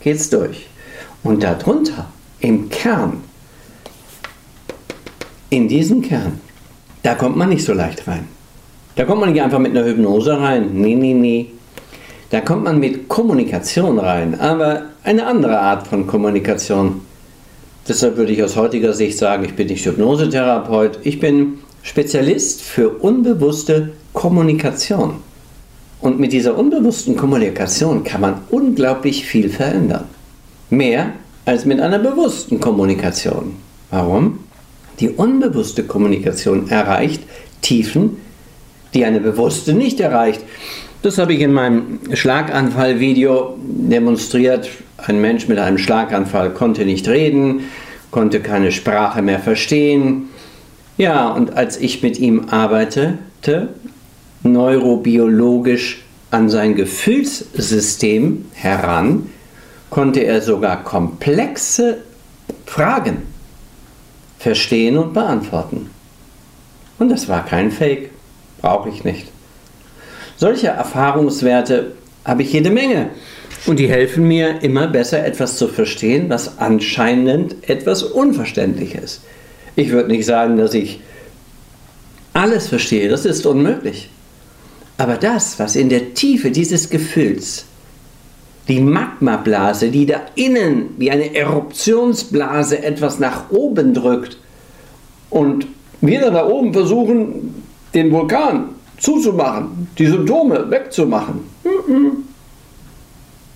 geht's 0.00 0.30
durch. 0.30 0.66
Und 1.22 1.42
darunter, 1.42 2.06
im 2.40 2.68
Kern, 2.68 3.24
in 5.50 5.68
diesen 5.68 6.02
Kern, 6.02 6.40
da 7.02 7.14
kommt 7.14 7.36
man 7.36 7.48
nicht 7.48 7.64
so 7.64 7.72
leicht 7.72 8.06
rein. 8.06 8.28
Da 8.94 9.04
kommt 9.04 9.20
man 9.20 9.32
nicht 9.32 9.42
einfach 9.42 9.58
mit 9.58 9.76
einer 9.76 9.86
Hypnose 9.86 10.40
rein. 10.40 10.70
Nee, 10.74 10.94
nee, 10.94 11.14
nee. 11.14 11.50
Da 12.30 12.40
kommt 12.40 12.64
man 12.64 12.80
mit 12.80 13.08
Kommunikation 13.08 13.98
rein, 13.98 14.40
aber 14.40 14.86
eine 15.04 15.26
andere 15.26 15.60
Art 15.60 15.86
von 15.86 16.06
Kommunikation. 16.06 17.02
Deshalb 17.88 18.16
würde 18.16 18.32
ich 18.32 18.42
aus 18.42 18.56
heutiger 18.56 18.92
Sicht 18.92 19.16
sagen, 19.16 19.44
ich 19.44 19.54
bin 19.54 19.68
nicht 19.68 19.86
Hypnosetherapeut, 19.86 20.98
ich 21.04 21.20
bin 21.20 21.58
Spezialist 21.82 22.62
für 22.62 22.88
unbewusste 22.88 23.92
Kommunikation. 24.12 25.16
Und 26.00 26.18
mit 26.18 26.32
dieser 26.32 26.58
unbewussten 26.58 27.16
Kommunikation 27.16 28.02
kann 28.02 28.20
man 28.20 28.40
unglaublich 28.50 29.24
viel 29.24 29.48
verändern. 29.48 30.04
Mehr 30.68 31.12
als 31.44 31.64
mit 31.64 31.80
einer 31.80 32.00
bewussten 32.00 32.60
Kommunikation. 32.60 33.54
Warum? 33.90 34.40
Die 34.98 35.10
unbewusste 35.10 35.84
Kommunikation 35.84 36.68
erreicht 36.68 37.22
Tiefen, 37.62 38.16
die 38.94 39.04
eine 39.04 39.20
bewusste 39.20 39.74
nicht 39.74 40.00
erreicht. 40.00 40.42
Das 41.02 41.18
habe 41.18 41.34
ich 41.34 41.40
in 41.40 41.52
meinem 41.52 42.00
Schlaganfall-Video 42.12 43.56
demonstriert. 43.58 44.68
Ein 44.98 45.20
Mensch 45.20 45.48
mit 45.48 45.58
einem 45.58 45.78
Schlaganfall 45.78 46.50
konnte 46.50 46.84
nicht 46.84 47.08
reden, 47.08 47.64
konnte 48.10 48.40
keine 48.40 48.72
Sprache 48.72 49.22
mehr 49.22 49.38
verstehen. 49.38 50.30
Ja, 50.96 51.28
und 51.28 51.56
als 51.56 51.76
ich 51.76 52.02
mit 52.02 52.18
ihm 52.18 52.46
arbeitete, 52.50 53.68
neurobiologisch 54.42 56.02
an 56.30 56.48
sein 56.48 56.74
Gefühlssystem 56.74 58.46
heran, 58.54 59.30
konnte 59.90 60.20
er 60.20 60.40
sogar 60.40 60.82
komplexe 60.82 61.98
Fragen 62.64 63.22
verstehen 64.38 64.96
und 64.96 65.12
beantworten. 65.12 65.90
Und 66.98 67.10
das 67.10 67.28
war 67.28 67.44
kein 67.44 67.70
Fake, 67.70 68.10
brauche 68.60 68.88
ich 68.88 69.04
nicht. 69.04 69.28
Solche 70.36 70.68
Erfahrungswerte 70.68 71.92
habe 72.24 72.42
ich 72.42 72.52
jede 72.52 72.70
Menge 72.70 73.10
und 73.66 73.78
die 73.78 73.88
helfen 73.88 74.28
mir 74.28 74.62
immer 74.62 74.86
besser 74.86 75.24
etwas 75.24 75.56
zu 75.56 75.68
verstehen, 75.68 76.28
was 76.28 76.58
anscheinend 76.58 77.68
etwas 77.68 78.02
unverständlich 78.02 78.94
ist. 78.94 79.22
Ich 79.74 79.90
würde 79.90 80.10
nicht 80.10 80.24
sagen, 80.24 80.56
dass 80.56 80.74
ich 80.74 81.00
alles 82.32 82.68
verstehe, 82.68 83.08
das 83.08 83.24
ist 83.24 83.46
unmöglich. 83.46 84.10
Aber 84.98 85.16
das, 85.16 85.58
was 85.58 85.76
in 85.76 85.88
der 85.88 86.14
Tiefe 86.14 86.50
dieses 86.50 86.88
Gefühls, 86.88 87.66
die 88.68 88.80
Magmablase, 88.80 89.90
die 89.90 90.06
da 90.06 90.22
innen 90.34 90.94
wie 90.98 91.10
eine 91.10 91.34
Eruptionsblase 91.34 92.82
etwas 92.82 93.18
nach 93.18 93.50
oben 93.50 93.94
drückt 93.94 94.38
und 95.30 95.66
wir 96.00 96.30
da 96.30 96.46
oben 96.46 96.72
versuchen, 96.72 97.62
den 97.94 98.10
Vulkan 98.10 98.70
zuzumachen, 98.98 99.88
die 99.98 100.06
Symptome 100.06 100.70
wegzumachen. 100.70 101.40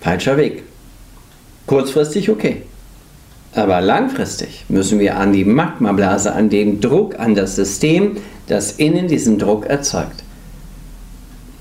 Falscher 0.01 0.35
Weg. 0.35 0.63
Kurzfristig 1.67 2.29
okay. 2.29 2.63
Aber 3.53 3.81
langfristig 3.81 4.65
müssen 4.67 4.99
wir 4.99 5.17
an 5.17 5.33
die 5.33 5.45
Magmablase, 5.45 6.33
an 6.33 6.49
den 6.49 6.81
Druck, 6.81 7.19
an 7.19 7.35
das 7.35 7.55
System, 7.55 8.17
das 8.47 8.73
innen 8.73 9.07
diesen 9.07 9.37
Druck 9.37 9.65
erzeugt. 9.65 10.23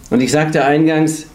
Und 0.08 0.20
ich 0.20 0.32
sagte 0.32 0.64
eingangs, 0.64 1.26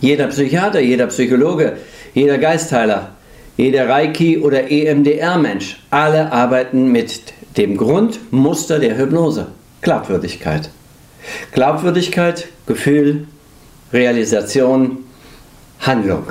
jeder 0.00 0.28
Psychiater, 0.28 0.80
jeder 0.80 1.06
Psychologe, 1.08 1.76
jeder 2.14 2.38
Geistheiler, 2.38 3.10
jeder 3.56 3.88
Reiki- 3.88 4.40
oder 4.40 4.70
EMDR-Mensch, 4.70 5.80
alle 5.90 6.32
arbeiten 6.32 6.90
mit 6.90 7.20
dem 7.56 7.76
Grundmuster 7.76 8.78
der 8.78 8.96
Hypnose, 8.96 9.48
Glaubwürdigkeit. 9.82 10.70
Glaubwürdigkeit, 11.52 12.48
Gefühl, 12.66 13.26
Realisation, 13.92 14.98
Handlung. 15.82 16.24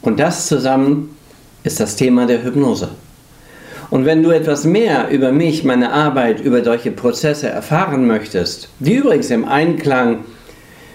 Und 0.00 0.20
das 0.20 0.46
zusammen 0.46 1.16
ist 1.64 1.80
das 1.80 1.96
Thema 1.96 2.26
der 2.26 2.44
Hypnose. 2.44 2.90
Und 3.90 4.06
wenn 4.06 4.22
du 4.22 4.30
etwas 4.30 4.64
mehr 4.64 5.10
über 5.10 5.32
mich, 5.32 5.64
meine 5.64 5.92
Arbeit, 5.92 6.40
über 6.40 6.64
solche 6.64 6.92
Prozesse 6.92 7.48
erfahren 7.48 8.06
möchtest, 8.06 8.68
die 8.78 8.94
übrigens 8.94 9.30
im 9.30 9.44
Einklang 9.46 10.24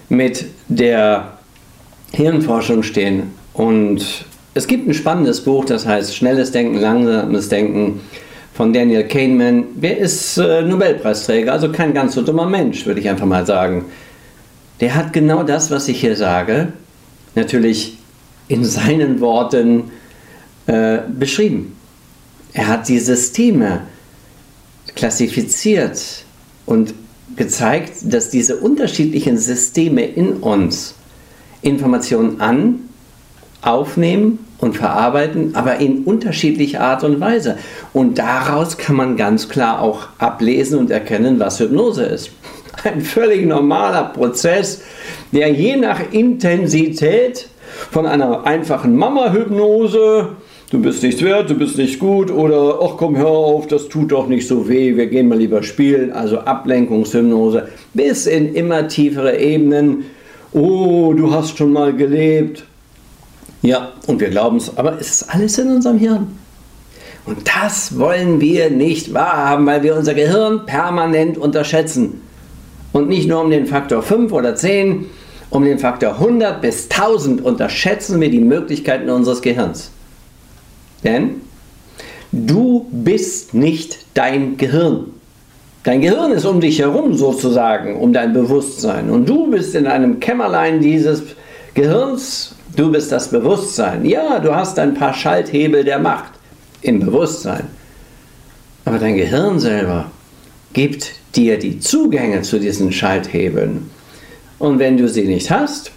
mit 0.09 0.45
der 0.67 1.37
Hirnforschung 2.11 2.83
stehen. 2.83 3.33
Und 3.53 4.25
es 4.53 4.65
gibt 4.65 4.87
ein 4.87 4.93
spannendes 4.93 5.41
Buch, 5.41 5.65
das 5.65 5.85
heißt 5.85 6.15
Schnelles 6.15 6.51
Denken, 6.51 6.79
Langsames 6.79 7.49
Denken 7.49 8.01
von 8.53 8.73
Daniel 8.73 9.03
Kahneman. 9.03 9.65
Der 9.75 9.97
ist 9.99 10.37
äh, 10.37 10.63
Nobelpreisträger, 10.63 11.51
also 11.51 11.71
kein 11.71 11.93
ganz 11.93 12.15
so 12.15 12.23
dummer 12.23 12.47
Mensch, 12.47 12.85
würde 12.87 12.99
ich 12.99 13.07
einfach 13.07 13.27
mal 13.27 13.45
sagen. 13.45 13.85
Der 14.79 14.95
hat 14.95 15.13
genau 15.13 15.43
das, 15.43 15.69
was 15.69 15.87
ich 15.87 15.99
hier 15.99 16.15
sage, 16.15 16.69
natürlich 17.37 17.97
in 18.49 18.65
seinen 18.65 19.21
Worten 19.21 19.91
äh, 20.65 20.99
beschrieben. 21.07 21.77
Er 22.51 22.67
hat 22.67 22.89
die 22.89 22.99
Systeme 22.99 23.83
klassifiziert 24.95 26.25
und 26.65 26.93
gezeigt, 27.35 27.93
dass 28.03 28.29
diese 28.29 28.57
unterschiedlichen 28.57 29.37
Systeme 29.37 30.03
in 30.05 30.33
uns 30.33 30.95
Informationen 31.61 32.41
an, 32.41 32.79
aufnehmen 33.61 34.39
und 34.57 34.75
verarbeiten, 34.75 35.55
aber 35.55 35.77
in 35.77 36.03
unterschiedlicher 36.03 36.81
Art 36.81 37.03
und 37.03 37.19
Weise. 37.19 37.57
Und 37.93 38.17
daraus 38.17 38.77
kann 38.77 38.95
man 38.95 39.17
ganz 39.17 39.49
klar 39.49 39.81
auch 39.81 40.07
ablesen 40.17 40.79
und 40.79 40.89
erkennen, 40.89 41.39
was 41.39 41.59
Hypnose 41.59 42.03
ist. 42.03 42.31
Ein 42.83 43.01
völlig 43.01 43.45
normaler 43.45 44.05
Prozess, 44.05 44.81
der 45.31 45.51
je 45.51 45.75
nach 45.75 46.01
Intensität 46.11 47.47
von 47.91 48.05
einer 48.05 48.45
einfachen 48.45 48.95
Mama-Hypnose 48.95 50.29
du 50.71 50.81
bist 50.81 51.03
nichts 51.03 51.21
wert, 51.21 51.49
du 51.49 51.55
bist 51.55 51.77
nicht 51.77 51.99
gut 51.99 52.31
oder 52.31 52.79
ach 52.81 52.97
komm, 52.97 53.17
hör 53.17 53.27
auf, 53.27 53.67
das 53.67 53.87
tut 53.87 54.11
doch 54.11 54.27
nicht 54.27 54.47
so 54.47 54.67
weh, 54.67 54.95
wir 54.95 55.07
gehen 55.07 55.27
mal 55.27 55.37
lieber 55.37 55.63
spielen, 55.63 56.11
also 56.11 56.39
Ablenkungshypnose, 56.39 57.69
bis 57.93 58.25
in 58.25 58.53
immer 58.53 58.87
tiefere 58.87 59.37
Ebenen. 59.37 60.05
Oh, 60.53 61.13
du 61.13 61.33
hast 61.33 61.57
schon 61.57 61.73
mal 61.73 61.93
gelebt. 61.93 62.65
Ja, 63.61 63.91
und 64.07 64.19
wir 64.19 64.29
glauben 64.29 64.57
es, 64.57 64.77
aber 64.77 64.99
es 64.99 65.21
ist 65.21 65.33
alles 65.33 65.57
in 65.57 65.69
unserem 65.69 65.97
Hirn. 65.97 66.27
Und 67.25 67.39
das 67.45 67.99
wollen 67.99 68.39
wir 68.39 68.69
nicht 68.69 69.13
wahrhaben, 69.13 69.65
weil 69.65 69.83
wir 69.83 69.95
unser 69.95 70.13
Gehirn 70.13 70.65
permanent 70.65 71.37
unterschätzen. 71.37 72.21
Und 72.93 73.09
nicht 73.09 73.27
nur 73.27 73.41
um 73.41 73.51
den 73.51 73.65
Faktor 73.65 74.01
5 74.01 74.31
oder 74.31 74.55
10, 74.55 75.07
um 75.49 75.63
den 75.63 75.79
Faktor 75.79 76.13
100 76.13 76.61
bis 76.61 76.89
1000 76.89 77.43
unterschätzen 77.43 78.19
wir 78.19 78.29
die 78.29 78.41
Möglichkeiten 78.41 79.09
unseres 79.09 79.41
Gehirns. 79.41 79.91
Denn 81.03 81.41
du 82.31 82.87
bist 82.91 83.53
nicht 83.53 83.99
dein 84.13 84.57
Gehirn. 84.57 85.05
Dein 85.83 86.01
Gehirn 86.01 86.33
ist 86.33 86.45
um 86.45 86.59
dich 86.59 86.79
herum 86.79 87.15
sozusagen, 87.15 87.95
um 87.95 88.11
dein 88.11 88.33
Bewusstsein. 88.33 89.09
Und 89.09 89.29
du 89.29 89.49
bist 89.49 89.73
in 89.73 89.87
einem 89.87 90.19
Kämmerlein 90.19 90.81
dieses 90.81 91.23
Gehirns, 91.75 92.55
du 92.75 92.91
bist 92.91 93.11
das 93.11 93.29
Bewusstsein. 93.29 94.03
Ja, 94.03 94.39
du 94.39 94.53
hast 94.53 94.77
ein 94.79 94.95
paar 94.95 95.13
Schalthebel 95.13 95.85
der 95.85 95.99
Macht 95.99 96.33
im 96.81 96.99
Bewusstsein. 96.99 97.67
Aber 98.83 98.99
dein 98.99 99.15
Gehirn 99.15 99.59
selber 99.59 100.11
gibt 100.73 101.13
dir 101.35 101.57
die 101.57 101.79
Zugänge 101.79 102.41
zu 102.41 102.59
diesen 102.59 102.91
Schalthebeln. 102.91 103.89
Und 104.59 104.79
wenn 104.79 104.97
du 104.97 105.07
sie 105.07 105.23
nicht 105.23 105.51
hast, 105.51 105.91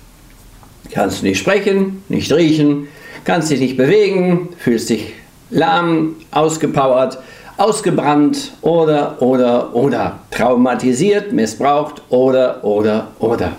kannst 0.90 1.22
du 1.22 1.26
nicht 1.26 1.38
sprechen, 1.38 2.02
nicht 2.08 2.32
riechen, 2.32 2.88
kannst 3.24 3.50
dich 3.50 3.60
nicht 3.60 3.76
bewegen, 3.76 4.50
fühlst 4.58 4.90
dich 4.90 5.14
lahm, 5.50 6.16
ausgepowert, 6.30 7.18
ausgebrannt 7.56 8.52
oder, 8.62 9.20
oder, 9.20 9.74
oder, 9.74 10.18
traumatisiert, 10.30 11.32
missbraucht 11.32 12.02
oder, 12.08 12.64
oder, 12.64 13.08
oder. 13.18 13.52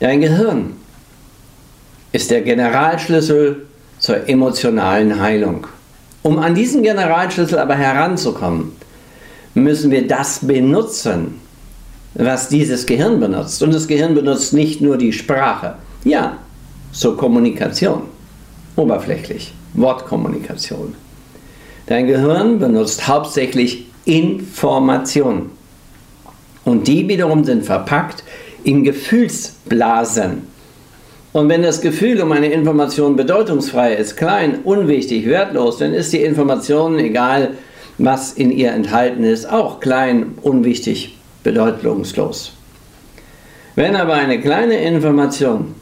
Dein 0.00 0.20
Gehirn 0.20 0.74
ist 2.12 2.30
der 2.30 2.42
Generalschlüssel 2.42 3.66
zur 3.98 4.28
emotionalen 4.28 5.20
Heilung. 5.20 5.66
Um 6.22 6.38
an 6.38 6.54
diesen 6.54 6.82
Generalschlüssel 6.82 7.58
aber 7.58 7.74
heranzukommen, 7.74 8.72
müssen 9.54 9.90
wir 9.90 10.06
das 10.06 10.40
benutzen, 10.46 11.40
was 12.14 12.48
dieses 12.48 12.86
Gehirn 12.86 13.20
benutzt. 13.20 13.62
Und 13.62 13.74
das 13.74 13.86
Gehirn 13.86 14.14
benutzt 14.14 14.52
nicht 14.52 14.80
nur 14.80 14.96
die 14.96 15.12
Sprache. 15.12 15.74
Ja, 16.04 16.38
zur 16.92 17.16
Kommunikation. 17.16 18.02
Oberflächlich. 18.76 19.52
Wortkommunikation. 19.74 20.94
Dein 21.86 22.06
Gehirn 22.06 22.58
benutzt 22.58 23.06
hauptsächlich 23.06 23.86
Informationen. 24.04 25.50
Und 26.64 26.86
die 26.88 27.08
wiederum 27.08 27.44
sind 27.44 27.64
verpackt 27.64 28.24
in 28.64 28.84
Gefühlsblasen. 28.84 30.42
Und 31.32 31.48
wenn 31.48 31.62
das 31.62 31.80
Gefühl 31.80 32.20
um 32.22 32.32
eine 32.32 32.48
Information 32.48 33.14
bedeutungsfrei 33.14 33.94
ist, 33.94 34.16
klein, 34.16 34.60
unwichtig, 34.64 35.26
wertlos, 35.26 35.78
dann 35.78 35.94
ist 35.94 36.12
die 36.12 36.22
Information, 36.22 36.98
egal 36.98 37.50
was 37.98 38.32
in 38.32 38.50
ihr 38.50 38.72
enthalten 38.72 39.22
ist, 39.22 39.48
auch 39.48 39.78
klein, 39.78 40.34
unwichtig, 40.42 41.16
bedeutungslos. 41.42 42.52
Wenn 43.74 43.96
aber 43.96 44.14
eine 44.14 44.40
kleine 44.40 44.80
Information, 44.80 45.74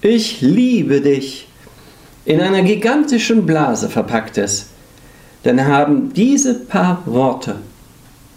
ich 0.00 0.40
liebe 0.40 1.00
dich, 1.00 1.48
in 2.24 2.40
einer 2.40 2.62
gigantischen 2.62 3.46
Blase 3.46 3.88
verpackt 3.88 4.38
ist, 4.38 4.66
dann 5.42 5.66
haben 5.66 6.12
diese 6.12 6.54
paar 6.54 7.02
Worte 7.06 7.56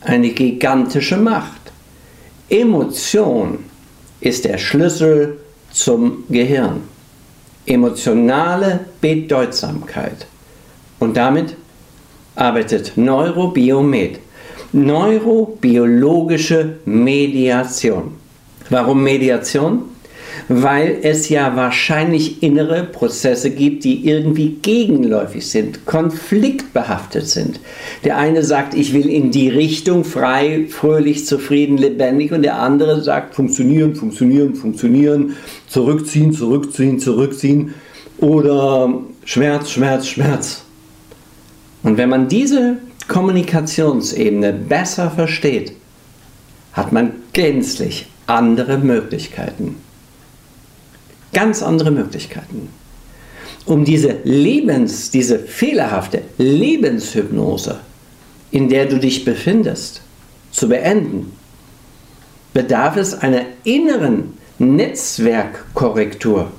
eine 0.01 0.29
gigantische 0.29 1.17
Macht. 1.17 1.61
Emotion 2.49 3.59
ist 4.21 4.45
der 4.45 4.57
Schlüssel 4.57 5.39
zum 5.71 6.23
Gehirn. 6.29 6.81
Emotionale 7.65 8.85
Bedeutsamkeit. 9.01 10.27
Und 10.99 11.17
damit 11.17 11.55
arbeitet 12.35 12.93
Neurobiomed. 12.95 14.19
Neurobiologische 14.75 16.75
Mediation. 16.85 18.11
Warum 18.69 19.03
Mediation? 19.03 19.95
weil 20.47 20.99
es 21.01 21.29
ja 21.29 21.55
wahrscheinlich 21.55 22.43
innere 22.43 22.83
Prozesse 22.83 23.49
gibt, 23.49 23.83
die 23.83 24.07
irgendwie 24.07 24.57
gegenläufig 24.61 25.47
sind, 25.47 25.85
konfliktbehaftet 25.85 27.27
sind. 27.27 27.59
Der 28.03 28.17
eine 28.17 28.43
sagt, 28.43 28.75
ich 28.75 28.93
will 28.93 29.09
in 29.09 29.31
die 29.31 29.49
Richtung 29.49 30.03
frei, 30.03 30.67
fröhlich, 30.69 31.25
zufrieden, 31.25 31.77
lebendig 31.77 32.31
und 32.31 32.43
der 32.43 32.59
andere 32.59 33.01
sagt, 33.01 33.35
funktionieren, 33.35 33.95
funktionieren, 33.95 34.55
funktionieren, 34.55 35.35
zurückziehen, 35.67 36.33
zurückziehen, 36.33 36.99
zurückziehen 36.99 37.73
oder 38.19 38.93
Schmerz, 39.23 39.71
Schmerz, 39.71 40.07
Schmerz. 40.07 40.63
Und 41.81 41.97
wenn 41.97 42.09
man 42.09 42.27
diese 42.27 42.77
Kommunikationsebene 43.07 44.53
besser 44.53 45.11
versteht, 45.11 45.73
hat 46.73 46.91
man 46.91 47.11
gänzlich 47.33 48.07
andere 48.27 48.77
Möglichkeiten 48.77 49.77
ganz 51.35 51.61
andere 51.61 51.91
Möglichkeiten. 51.91 52.69
Um 53.65 53.85
diese 53.85 54.17
Lebens, 54.23 55.11
diese 55.11 55.37
fehlerhafte 55.37 56.21
Lebenshypnose, 56.37 57.79
in 58.51 58.69
der 58.69 58.85
du 58.85 58.97
dich 58.97 59.25
befindest, 59.25 60.01
zu 60.51 60.69
beenden, 60.69 61.33
bedarf 62.53 62.95
es 62.95 63.13
einer 63.13 63.41
inneren 63.65 64.37
Netzwerkkorrektur. 64.57 66.51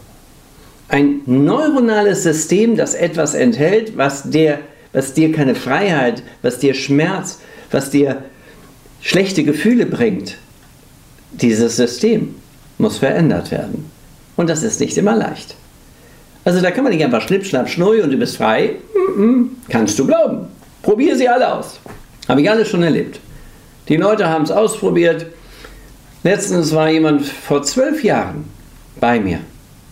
Ein 0.88 1.22
neuronales 1.24 2.22
System, 2.22 2.76
das 2.76 2.94
etwas 2.94 3.34
enthält, 3.34 3.96
was 3.96 4.24
dir, 4.30 4.58
was 4.96 5.12
dir 5.12 5.30
keine 5.30 5.54
Freiheit, 5.54 6.22
was 6.40 6.58
dir 6.58 6.72
Schmerz, 6.72 7.38
was 7.70 7.90
dir 7.90 8.22
schlechte 9.02 9.44
Gefühle 9.44 9.84
bringt. 9.84 10.38
Dieses 11.32 11.76
System 11.76 12.34
muss 12.78 12.96
verändert 12.96 13.50
werden. 13.50 13.90
Und 14.36 14.48
das 14.48 14.62
ist 14.62 14.80
nicht 14.80 14.96
immer 14.96 15.14
leicht. 15.14 15.54
Also 16.46 16.62
da 16.62 16.70
kann 16.70 16.82
man 16.82 16.94
nicht 16.94 17.04
einfach 17.04 17.20
schnipp, 17.20 17.44
schnapp, 17.44 17.68
schnurri 17.68 18.00
und 18.00 18.10
du 18.10 18.16
bist 18.16 18.38
frei. 18.38 18.76
Kannst 19.68 19.98
du 19.98 20.06
glauben. 20.06 20.46
Probier 20.80 21.14
sie 21.14 21.28
alle 21.28 21.52
aus. 21.52 21.78
Habe 22.26 22.40
ich 22.40 22.50
alles 22.50 22.68
schon 22.68 22.82
erlebt. 22.82 23.21
Die 23.90 23.97
Leute 23.97 24.26
haben 24.26 24.44
es 24.44 24.50
ausprobiert. 24.50 25.26
Letztens 26.23 26.75
war 26.75 26.88
jemand 26.88 27.26
vor 27.26 27.62
zwölf 27.62 28.02
Jahren 28.02 28.44
bei 28.99 29.21
mir. 29.21 29.40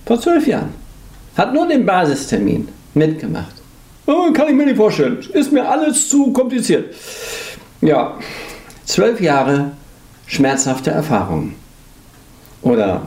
Vor 0.06 0.18
zwölf 0.18 0.46
Jahren. 0.46 0.72
Hat 1.36 1.52
nur 1.52 1.68
den 1.68 1.84
Basistermin 1.84 2.68
mitgemacht. 2.94 3.53
Oh, 4.06 4.32
kann 4.32 4.48
ich 4.48 4.54
mir 4.54 4.66
nicht 4.66 4.76
vorstellen. 4.76 5.18
Ist 5.32 5.52
mir 5.52 5.66
alles 5.68 6.08
zu 6.08 6.32
kompliziert. 6.32 6.94
Ja, 7.80 8.18
zwölf 8.84 9.20
Jahre 9.20 9.72
schmerzhafte 10.26 10.90
Erfahrungen. 10.90 11.54
Oder 12.62 13.06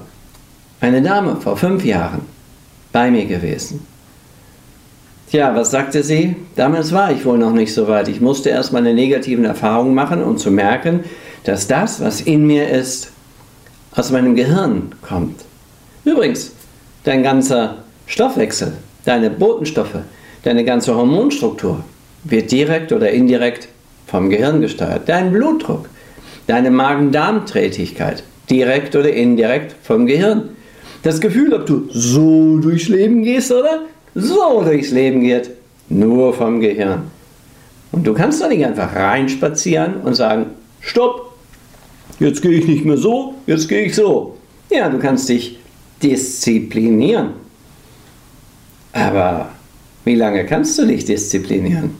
eine 0.81 1.01
Dame 1.01 1.35
vor 1.37 1.57
fünf 1.57 1.83
Jahren 1.83 2.21
bei 2.91 3.11
mir 3.11 3.25
gewesen. 3.25 3.85
Tja, 5.29 5.53
was 5.53 5.71
sagte 5.71 6.03
sie? 6.03 6.35
Damals 6.55 6.93
war 6.93 7.11
ich 7.11 7.25
wohl 7.25 7.37
noch 7.37 7.51
nicht 7.51 7.73
so 7.73 7.87
weit. 7.87 8.07
Ich 8.07 8.21
musste 8.21 8.49
erst 8.49 8.71
meine 8.71 8.93
negativen 8.93 9.45
Erfahrungen 9.45 9.93
machen, 9.93 10.23
um 10.23 10.37
zu 10.37 10.51
merken, 10.51 11.03
dass 11.43 11.67
das, 11.67 11.99
was 11.99 12.21
in 12.21 12.47
mir 12.47 12.69
ist, 12.69 13.11
aus 13.93 14.11
meinem 14.11 14.35
Gehirn 14.35 14.93
kommt. 15.01 15.41
Übrigens, 16.05 16.51
dein 17.03 17.23
ganzer 17.23 17.83
Stoffwechsel, 18.05 18.73
deine 19.03 19.29
Botenstoffe, 19.29 19.99
deine 20.43 20.63
ganze 20.63 20.95
Hormonstruktur 20.95 21.83
wird 22.23 22.51
direkt 22.51 22.91
oder 22.91 23.11
indirekt 23.11 23.67
vom 24.05 24.29
Gehirn 24.29 24.61
gesteuert. 24.61 25.07
Dein 25.07 25.31
Blutdruck, 25.31 25.89
deine 26.47 26.71
Magen-Darm-Trätigkeit, 26.71 28.23
direkt 28.49 28.95
oder 28.95 29.11
indirekt 29.11 29.75
vom 29.83 30.05
Gehirn 30.05 30.49
das 31.03 31.21
Gefühl, 31.21 31.53
ob 31.53 31.65
du 31.65 31.87
so 31.91 32.57
durchs 32.57 32.87
Leben 32.87 33.23
gehst 33.23 33.51
oder 33.51 33.83
so 34.15 34.61
durchs 34.63 34.91
Leben 34.91 35.21
geht, 35.21 35.51
nur 35.89 36.33
vom 36.33 36.59
Gehirn. 36.59 37.03
Und 37.91 38.05
du 38.05 38.13
kannst 38.13 38.41
doch 38.41 38.49
nicht 38.49 38.65
einfach 38.65 38.95
reinspazieren 38.95 40.01
und 40.03 40.15
sagen, 40.15 40.47
stopp, 40.81 41.33
jetzt 42.19 42.41
gehe 42.41 42.51
ich 42.51 42.67
nicht 42.67 42.85
mehr 42.85 42.97
so, 42.97 43.35
jetzt 43.45 43.69
gehe 43.69 43.85
ich 43.85 43.95
so. 43.95 44.37
Ja, 44.69 44.89
du 44.89 44.99
kannst 44.99 45.29
dich 45.29 45.59
disziplinieren. 46.03 47.29
Aber 48.91 49.49
wie 50.07 50.15
lange 50.15 50.45
kannst 50.45 50.79
du 50.79 50.85
dich 50.85 51.05
disziplinieren? 51.05 51.91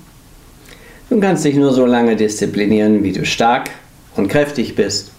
Du 1.10 1.20
kannst 1.20 1.46
dich 1.46 1.56
nur 1.56 1.74
so 1.74 1.86
lange 1.86 2.16
disziplinieren, 2.16 3.04
wie 3.04 3.12
du 3.12 3.26
stark 3.26 3.70
und 4.16 4.30
kräftig 4.30 4.76
bist. 4.76 5.12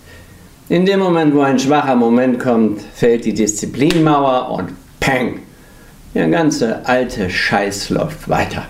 In 0.69 0.85
dem 0.85 1.01
Moment, 1.01 1.35
wo 1.35 1.41
ein 1.41 1.59
schwacher 1.59 1.97
Moment 1.97 2.39
kommt, 2.41 2.81
fällt 2.95 3.25
die 3.25 3.33
Disziplinmauer 3.33 4.51
und 4.51 4.71
peng, 5.01 5.41
der 6.15 6.29
ganze 6.29 6.85
alte 6.87 7.31
Scheiß 7.31 7.91
läuft 7.91 8.29
weiter. 8.29 8.67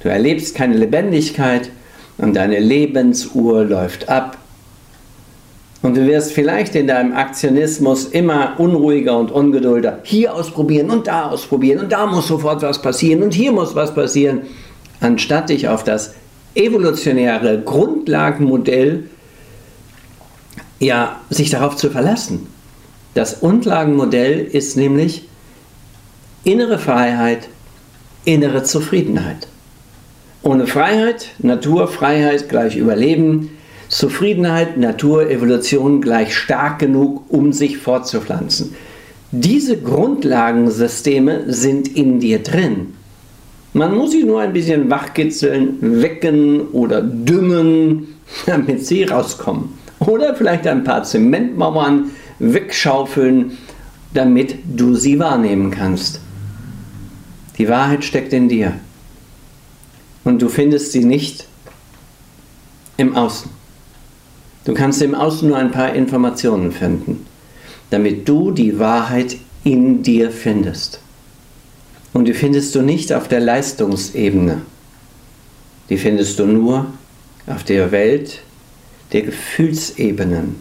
Du 0.00 0.08
erlebst 0.08 0.54
keine 0.54 0.76
Lebendigkeit 0.76 1.70
und 2.18 2.34
deine 2.34 2.58
Lebensuhr 2.58 3.64
läuft 3.64 4.08
ab. 4.08 4.38
Und 5.84 5.98
du 5.98 6.06
wirst 6.06 6.32
vielleicht 6.32 6.74
in 6.76 6.86
deinem 6.86 7.12
Aktionismus 7.12 8.06
immer 8.06 8.54
unruhiger 8.56 9.18
und 9.18 9.30
ungeduldiger. 9.30 9.98
Hier 10.02 10.34
ausprobieren 10.34 10.88
und 10.88 11.08
da 11.08 11.28
ausprobieren 11.28 11.80
und 11.80 11.92
da 11.92 12.06
muss 12.06 12.26
sofort 12.26 12.62
was 12.62 12.80
passieren 12.80 13.22
und 13.22 13.34
hier 13.34 13.52
muss 13.52 13.74
was 13.74 13.94
passieren, 13.94 14.44
anstatt 15.00 15.50
dich 15.50 15.68
auf 15.68 15.84
das 15.84 16.14
evolutionäre 16.54 17.60
Grundlagenmodell 17.60 19.10
ja, 20.80 21.20
sich 21.28 21.50
darauf 21.50 21.76
zu 21.76 21.90
verlassen. 21.90 22.46
Das 23.12 23.40
Grundlagenmodell 23.40 24.40
ist 24.40 24.78
nämlich 24.78 25.28
innere 26.44 26.78
Freiheit, 26.78 27.50
innere 28.24 28.62
Zufriedenheit. 28.62 29.48
Ohne 30.42 30.66
Freiheit, 30.66 31.26
Naturfreiheit 31.40 32.48
gleich 32.48 32.74
Überleben, 32.74 33.50
Zufriedenheit, 33.94 34.76
Natur, 34.76 35.30
Evolution 35.30 36.00
gleich 36.00 36.36
stark 36.36 36.80
genug, 36.80 37.26
um 37.28 37.52
sich 37.52 37.78
fortzupflanzen. 37.78 38.74
Diese 39.30 39.76
Grundlagensysteme 39.80 41.44
sind 41.52 41.86
in 41.94 42.18
dir 42.18 42.40
drin. 42.40 42.94
Man 43.72 43.94
muss 43.96 44.10
sie 44.10 44.24
nur 44.24 44.40
ein 44.40 44.52
bisschen 44.52 44.90
wachkitzeln, 44.90 46.02
wecken 46.02 46.62
oder 46.72 47.02
düngen, 47.02 48.16
damit 48.46 48.84
sie 48.84 49.04
rauskommen. 49.04 49.68
Oder 50.00 50.34
vielleicht 50.34 50.66
ein 50.66 50.82
paar 50.82 51.04
Zementmauern 51.04 52.10
wegschaufeln, 52.40 53.52
damit 54.12 54.56
du 54.76 54.96
sie 54.96 55.20
wahrnehmen 55.20 55.70
kannst. 55.70 56.20
Die 57.58 57.68
Wahrheit 57.68 58.04
steckt 58.04 58.32
in 58.32 58.48
dir. 58.48 58.72
Und 60.24 60.42
du 60.42 60.48
findest 60.48 60.90
sie 60.90 61.04
nicht 61.04 61.46
im 62.96 63.14
Außen. 63.14 63.54
Du 64.64 64.74
kannst 64.74 65.02
im 65.02 65.14
Außen 65.14 65.48
nur 65.48 65.58
ein 65.58 65.70
paar 65.70 65.94
Informationen 65.94 66.72
finden, 66.72 67.26
damit 67.90 68.28
du 68.28 68.50
die 68.50 68.78
Wahrheit 68.78 69.36
in 69.62 70.02
dir 70.02 70.30
findest. 70.30 71.00
Und 72.12 72.26
die 72.26 72.34
findest 72.34 72.74
du 72.74 72.82
nicht 72.82 73.12
auf 73.12 73.28
der 73.28 73.40
Leistungsebene. 73.40 74.62
Die 75.90 75.98
findest 75.98 76.38
du 76.38 76.46
nur 76.46 76.86
auf 77.46 77.64
der 77.64 77.92
Welt 77.92 78.40
der 79.12 79.22
Gefühlsebenen, 79.22 80.56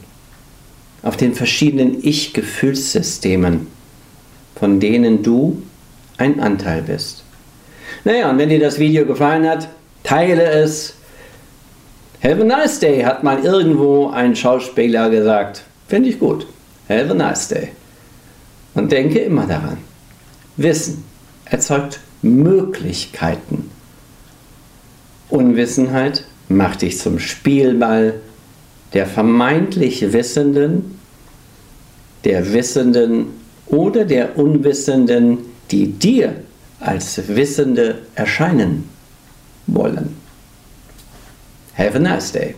auf 1.02 1.16
den 1.16 1.34
verschiedenen 1.34 2.04
Ich-Gefühlssystemen. 2.04 3.68
von 4.56 4.80
denen 4.80 5.24
du 5.24 5.62
ein 6.18 6.40
Anteil 6.40 6.84
bist. 6.84 7.24
Naja, 8.04 8.30
und 8.30 8.38
wenn 8.38 8.50
dir 8.50 8.60
das 8.60 8.80
Video 8.80 9.06
gefallen 9.06 9.48
hat, 9.48 9.68
teile 10.04 10.44
es. 10.44 10.94
Have 12.24 12.40
a 12.40 12.46
nice 12.46 12.80
day, 12.80 13.04
hat 13.04 13.22
mal 13.22 13.44
irgendwo 13.44 14.10
ein 14.10 14.34
Schauspieler 14.34 15.10
gesagt. 15.10 15.64
Finde 15.90 16.08
ich 16.08 16.20
gut. 16.20 16.48
Have 16.88 17.12
a 17.12 17.14
nice 17.14 17.50
day. 17.50 17.74
Und 18.74 18.94
denke 18.94 19.20
immer 19.20 19.46
daran. 19.46 19.78
Wissen 20.56 21.04
erzeugt 21.44 22.00
Möglichkeiten. 22.22 23.70
Unwissenheit 25.30 26.24
macht 26.48 26.82
dich 26.82 26.98
zum 26.98 27.20
Spielball 27.20 28.22
der 28.94 29.06
vermeintlich 29.06 30.14
Wissenden, 30.14 30.98
der 32.24 32.54
Wissenden 32.54 33.28
oder 33.68 34.06
der 34.06 34.38
Unwissenden, 34.38 35.40
die 35.72 35.92
dir 35.92 36.36
als 36.80 37.22
Wissende 37.28 38.04
erscheinen 38.16 38.88
wollen. 39.68 40.23
Have 41.74 41.96
a 41.96 42.00
nice 42.00 42.30
day. 42.30 42.56